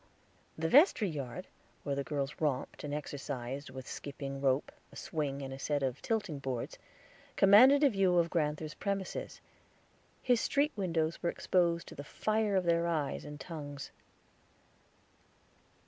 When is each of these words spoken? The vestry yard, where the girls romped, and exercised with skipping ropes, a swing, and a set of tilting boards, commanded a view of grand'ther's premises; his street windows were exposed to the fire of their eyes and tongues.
The 0.57 0.67
vestry 0.67 1.09
yard, 1.09 1.45
where 1.83 1.93
the 1.95 2.03
girls 2.03 2.33
romped, 2.39 2.83
and 2.83 2.91
exercised 2.91 3.69
with 3.69 3.87
skipping 3.87 4.41
ropes, 4.41 4.73
a 4.91 4.95
swing, 4.95 5.43
and 5.43 5.53
a 5.53 5.59
set 5.59 5.83
of 5.83 6.01
tilting 6.01 6.39
boards, 6.39 6.79
commanded 7.35 7.83
a 7.83 7.89
view 7.91 8.17
of 8.17 8.31
grand'ther's 8.31 8.73
premises; 8.73 9.41
his 10.23 10.41
street 10.41 10.71
windows 10.75 11.21
were 11.21 11.29
exposed 11.29 11.85
to 11.87 11.93
the 11.93 12.03
fire 12.03 12.55
of 12.55 12.63
their 12.63 12.87
eyes 12.87 13.23
and 13.23 13.39
tongues. 13.39 13.91